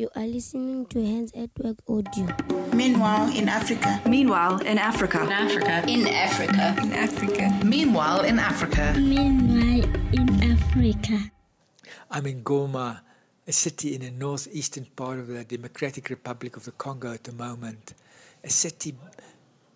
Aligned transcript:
You 0.00 0.08
are 0.16 0.26
listening 0.26 0.86
to 0.86 1.04
Hands 1.04 1.30
at 1.36 1.50
Work 1.62 1.76
Audio. 1.86 2.26
Meanwhile, 2.72 3.36
in 3.36 3.50
Africa. 3.50 4.00
Meanwhile, 4.08 4.60
in 4.60 4.78
Africa. 4.78 5.20
In 5.20 5.30
Africa. 5.30 5.84
In 5.86 6.06
Africa. 6.06 6.74
In 6.80 6.92
Africa. 6.94 7.60
Meanwhile, 7.62 8.24
in 8.24 8.38
Africa. 8.38 8.94
Meanwhile, 8.96 9.84
in 10.14 10.42
Africa. 10.42 11.30
I'm 12.10 12.24
in 12.24 12.42
Goma, 12.42 13.00
a 13.46 13.52
city 13.52 13.94
in 13.94 14.00
the 14.00 14.10
northeastern 14.10 14.86
part 14.96 15.18
of 15.18 15.26
the 15.26 15.44
Democratic 15.44 16.08
Republic 16.08 16.56
of 16.56 16.64
the 16.64 16.72
Congo 16.72 17.12
at 17.12 17.24
the 17.24 17.32
moment. 17.32 17.92
A 18.42 18.48
city 18.48 18.94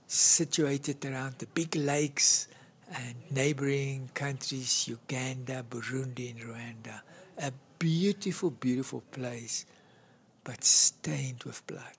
situated 0.07 1.05
around 1.05 1.35
the 1.37 1.47
big 1.49 1.77
lakes 1.77 2.49
and 2.95 3.15
neighboring 3.31 4.09
countries, 4.15 4.89
Uganda, 4.89 5.63
Burundi, 5.69 6.31
and 6.31 6.41
Rwanda. 6.41 7.03
A 7.37 7.53
beautiful, 7.79 8.49
beautiful 8.49 9.03
place 9.11 9.67
but 10.45 10.63
stained 10.63 11.43
with 11.45 11.67
blood, 11.67 11.97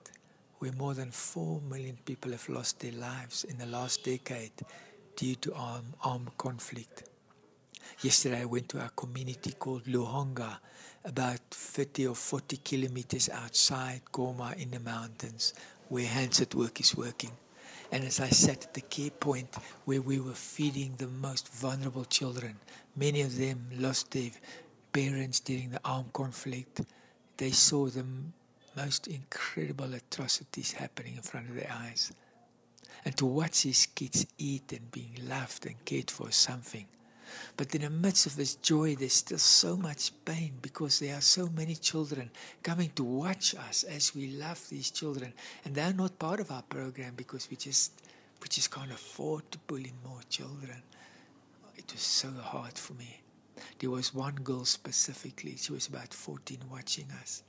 where 0.58 0.72
more 0.72 0.94
than 0.94 1.10
4 1.10 1.60
million 1.68 1.98
people 2.04 2.30
have 2.30 2.48
lost 2.48 2.80
their 2.80 2.92
lives 2.92 3.44
in 3.44 3.58
the 3.58 3.66
last 3.66 4.04
decade 4.04 4.52
due 5.16 5.34
to 5.34 5.52
armed, 5.54 5.92
armed 6.04 6.38
conflict. 6.38 7.02
Yesterday, 8.02 8.42
I 8.42 8.44
went 8.44 8.68
to 8.70 8.84
a 8.84 8.90
community 8.94 9.52
called 9.52 9.84
Luhonga, 9.84 10.58
about 11.04 11.40
30 11.50 12.08
or 12.08 12.14
40 12.14 12.56
kilometers 12.58 13.28
outside 13.28 14.02
Goma 14.12 14.56
in 14.56 14.70
the 14.70 14.80
mountains, 14.80 15.54
where 15.88 16.06
Hands 16.06 16.40
at 16.40 16.54
Work 16.54 16.80
is 16.80 16.96
working. 16.96 17.30
And 17.92 18.04
as 18.04 18.20
I 18.20 18.28
sat 18.28 18.64
at 18.64 18.74
the 18.74 18.80
key 18.80 19.10
point 19.10 19.54
where 19.84 20.02
we 20.02 20.18
were 20.18 20.32
feeding 20.32 20.94
the 20.96 21.06
most 21.06 21.48
vulnerable 21.52 22.04
children, 22.04 22.56
many 22.96 23.22
of 23.22 23.38
them 23.38 23.66
lost 23.78 24.10
their 24.10 24.30
parents 24.92 25.40
during 25.40 25.70
the 25.70 25.80
armed 25.84 26.12
conflict, 26.12 26.80
they 27.36 27.50
saw 27.50 27.86
the 27.86 28.04
most 28.76 29.06
incredible 29.06 29.94
atrocities 29.94 30.72
happening 30.72 31.16
in 31.16 31.22
front 31.22 31.48
of 31.48 31.56
their 31.56 31.72
eyes. 31.72 32.12
And 33.04 33.16
to 33.16 33.26
watch 33.26 33.62
these 33.62 33.86
kids 33.86 34.26
eat 34.38 34.72
and 34.72 34.90
being 34.90 35.16
loved 35.28 35.66
and 35.66 35.82
cared 35.84 36.10
for 36.10 36.28
is 36.28 36.36
something. 36.36 36.86
But 37.56 37.74
in 37.74 37.82
the 37.82 37.90
midst 37.90 38.26
of 38.26 38.36
this 38.36 38.56
joy, 38.56 38.94
there's 38.94 39.12
still 39.12 39.38
so 39.38 39.76
much 39.76 40.12
pain 40.24 40.52
because 40.62 40.98
there 40.98 41.16
are 41.16 41.20
so 41.20 41.48
many 41.48 41.74
children 41.74 42.30
coming 42.62 42.90
to 42.96 43.04
watch 43.04 43.54
us 43.54 43.82
as 43.84 44.14
we 44.14 44.28
love 44.28 44.64
these 44.68 44.90
children. 44.90 45.32
And 45.64 45.74
they're 45.74 45.92
not 45.92 46.18
part 46.18 46.40
of 46.40 46.50
our 46.50 46.62
program 46.62 47.14
because 47.16 47.48
we 47.50 47.56
just, 47.56 48.02
we 48.42 48.48
just 48.48 48.70
can't 48.70 48.92
afford 48.92 49.50
to 49.52 49.58
pull 49.58 49.78
in 49.78 49.92
more 50.04 50.20
children. 50.28 50.82
It 51.76 51.90
was 51.92 52.02
so 52.02 52.30
hard 52.40 52.78
for 52.78 52.94
me. 52.94 53.20
There 53.78 53.90
was 53.90 54.14
one 54.14 54.34
girl 54.34 54.64
specifically, 54.64 55.56
she 55.56 55.72
was 55.72 55.88
about 55.88 56.12
14, 56.12 56.58
watching 56.70 57.06
us. 57.22 57.42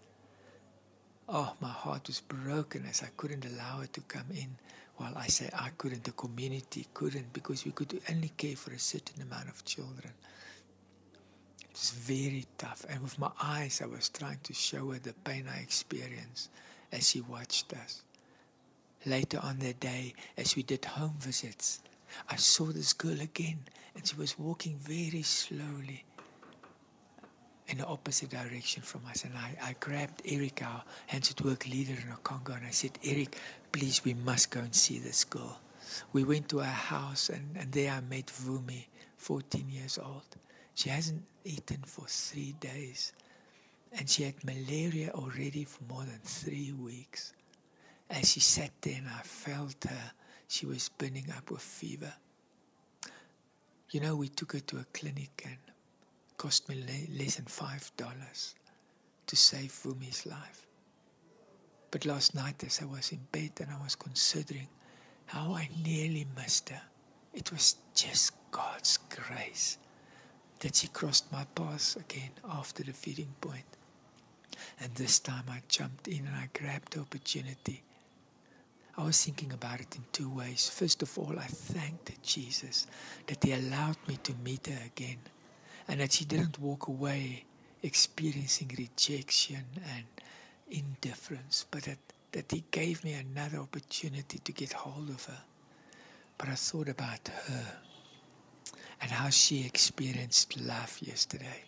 Oh, 1.30 1.54
my 1.60 1.68
heart 1.70 2.08
was 2.08 2.22
broken 2.22 2.86
as 2.86 3.04
I 3.04 3.10
couldn't 3.18 3.46
allow 3.46 3.82
it 3.82 3.92
to 3.94 4.02
come 4.02 4.28
in. 4.34 4.56
While 4.96 5.18
I 5.18 5.28
say 5.28 5.50
I 5.54 5.70
couldn't, 5.78 6.06
the 6.06 6.12
community 6.12 6.88
couldn't 6.94 7.34
because 7.34 7.66
we 7.66 7.72
could 7.72 8.02
only 8.10 8.30
care 8.30 8.56
for 8.56 8.72
a 8.72 8.80
certain 8.80 9.22
amount 9.22 9.50
of 9.50 9.66
children. 9.66 10.14
It 11.62 11.74
was 11.74 11.92
very 11.92 12.46
tough. 12.58 12.86
And 12.90 13.02
with 13.04 13.20
my 13.20 13.30
eyes, 13.44 13.82
I 13.84 13.88
was 13.88 14.08
trying 14.08 14.40
to 14.44 14.54
show 14.54 14.92
her 14.92 15.00
the 15.00 15.14
pain 15.26 15.48
I 15.54 15.60
experienced 15.60 16.50
as 16.94 17.10
she 17.10 17.20
watched 17.20 17.74
us. 17.74 18.04
Later 19.06 19.40
on 19.44 19.60
that 19.60 19.82
day, 19.82 20.14
as 20.38 20.56
we 20.56 20.64
did 20.64 20.86
home 20.86 21.16
visits, 21.20 21.82
I 22.30 22.38
saw 22.38 22.68
this 22.68 22.94
girl 22.94 23.20
again, 23.20 23.60
and 23.96 24.08
she 24.08 24.16
was 24.16 24.40
walking 24.40 24.78
very 24.78 25.24
slowly 25.24 26.06
in 27.68 27.80
the 27.80 27.86
opposite 27.86 28.30
direction 28.30 28.82
from 28.82 29.02
us. 29.10 29.24
And 29.24 29.34
I, 29.36 29.56
I 29.62 29.76
grabbed 29.80 30.22
Eric, 30.26 30.62
our 30.64 30.84
hands 31.08 31.32
at 31.32 31.42
work 31.42 31.68
leader 31.68 31.94
in 31.94 32.10
the 32.10 32.16
Congo, 32.24 32.54
and 32.54 32.66
I 32.66 32.72
said, 32.72 32.92
Eric, 33.04 33.38
please, 33.72 34.04
we 34.06 34.14
must 34.14 34.52
go 34.52 34.62
and 34.62 34.74
see 34.74 35.00
this 35.00 35.24
girl. 35.24 35.60
We 36.14 36.24
went 36.24 36.50
to 36.50 36.60
her 36.60 36.66
house, 36.66 37.30
and, 37.30 37.56
and 37.58 37.72
there 37.72 37.92
I 37.92 38.02
met 38.02 38.28
Vumi, 38.28 38.86
14 39.18 39.66
years 39.70 39.98
old. 39.98 40.38
She 40.76 40.90
hasn't 40.90 41.24
eaten 41.44 41.80
for 41.86 42.06
three 42.08 42.54
days, 42.60 43.14
and 43.94 44.10
she 44.10 44.24
had 44.24 44.36
malaria 44.44 45.12
already 45.14 45.64
for 45.64 45.84
more 45.86 46.04
than 46.04 46.20
three 46.24 46.72
weeks. 46.74 47.34
As 48.10 48.32
she 48.32 48.40
sat 48.40 48.72
there 48.82 48.96
and 48.98 49.08
I 49.08 49.22
felt 49.24 49.84
her, 49.84 50.12
she 50.48 50.66
was 50.66 50.90
burning 50.90 51.28
up 51.36 51.52
with 51.52 51.62
fever. 51.62 52.14
You 53.92 54.02
know, 54.02 54.16
we 54.16 54.30
took 54.30 54.54
her 54.54 54.60
to 54.60 54.78
a 54.78 54.86
clinic 54.94 55.44
and 55.46 55.58
cost 56.38 56.70
me 56.70 56.84
less 57.18 57.36
than 57.36 57.46
five 57.46 57.92
dollars 57.98 58.56
to 59.26 59.36
save 59.36 59.72
Vumi's 59.72 60.26
life. 60.26 60.68
But 61.92 62.06
last 62.06 62.36
night, 62.36 62.64
as 62.64 62.82
I 62.82 62.86
was 62.86 63.12
in 63.12 63.20
bed 63.32 63.52
and 63.60 63.70
I 63.72 63.82
was 63.84 63.96
considering 63.96 64.68
how 65.26 65.54
I 65.54 65.70
nearly 65.84 66.28
missed 66.36 66.70
her, 66.70 66.82
it 67.34 67.52
was 67.52 67.76
just 67.94 68.34
God's 68.52 68.98
grace 69.10 69.78
that 70.60 70.76
she 70.76 70.88
crossed 70.88 71.32
my 71.32 71.46
path 71.56 71.96
again 71.98 72.32
after 72.50 72.84
the 72.84 72.94
feeding 72.94 73.34
point. 73.42 73.66
And 74.80 74.94
this 74.96 75.20
time 75.20 75.44
I 75.50 75.62
jumped 75.68 76.08
in 76.08 76.26
and 76.26 76.36
I 76.36 76.50
grabbed 76.58 76.94
the 76.94 77.02
opportunity. 77.02 77.84
I 78.98 79.04
was 79.04 79.24
thinking 79.24 79.54
about 79.54 79.80
it 79.80 79.96
in 79.96 80.04
two 80.12 80.30
ways. 80.30 80.70
First 80.70 81.04
of 81.04 81.18
all, 81.20 81.38
I 81.38 81.46
thanked 81.46 82.22
Jesus 82.24 82.88
that 83.28 83.44
He 83.44 83.54
allowed 83.54 83.98
me 84.08 84.18
to 84.24 84.34
meet 84.44 84.68
her 84.68 84.80
again 84.86 85.20
and 85.88 86.00
that 86.02 86.12
she 86.12 86.26
didn't 86.26 86.60
walk 86.60 86.88
away 86.88 87.46
experiencing 87.84 88.72
rejection 88.78 89.64
and 89.96 90.06
indifference, 90.70 91.66
but 91.70 91.84
that, 91.84 92.00
that 92.32 92.52
He 92.52 92.64
gave 92.72 93.04
me 93.04 93.14
another 93.14 93.60
opportunity 93.60 94.40
to 94.40 94.52
get 94.52 94.74
hold 94.74 95.10
of 95.10 95.26
her. 95.26 95.42
But 96.38 96.50
I 96.50 96.56
thought 96.56 96.90
about 96.90 97.28
her 97.48 97.78
and 99.02 99.12
how 99.12 99.30
she 99.30 99.66
experienced 99.66 100.60
love 100.60 100.98
yesterday. 101.02 101.64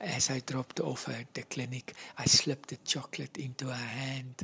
As 0.00 0.30
I 0.30 0.40
dropped 0.40 0.80
off 0.80 1.08
at 1.08 1.34
the 1.34 1.42
clinic, 1.42 1.94
I 2.16 2.26
slipped 2.26 2.68
the 2.68 2.76
chocolate 2.84 3.36
into 3.38 3.66
her 3.66 3.72
hand. 3.72 4.42